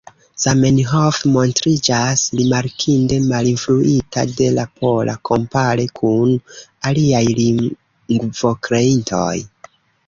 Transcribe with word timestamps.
Zamenhof 0.43 1.17
montriĝas 1.33 2.23
rimarkinde 2.39 3.19
malinfluita 3.27 4.25
de 4.41 4.49
la 4.57 4.67
pola, 4.81 5.17
kompare 5.31 5.89
kun 6.01 6.35
aliaj 6.91 7.25
lingvokreintoj. 7.45 9.35